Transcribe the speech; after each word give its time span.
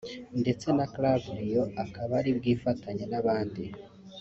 ndetse 0.41 0.67
na 0.77 0.85
Cub 0.93 1.05
Lion 1.37 1.69
akaba 1.83 2.11
ari 2.19 2.31
bwifatanye 2.37 3.05
n’abandi 3.11 3.63